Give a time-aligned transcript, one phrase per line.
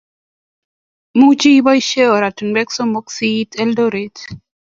[1.19, 4.15] much iboisien ortinwek somok si iit Eldoret